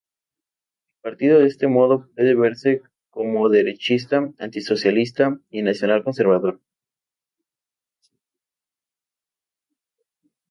El 1.03 1.11
partido 1.11 1.37
de 1.37 1.45
este 1.45 1.67
modo 1.67 2.09
puede 2.15 2.33
verse 2.33 2.81
como 3.11 3.49
derechista, 3.49 4.33
anti-socialista 4.39 5.37
y 5.51 5.61
nacional-conservador. 5.61 6.59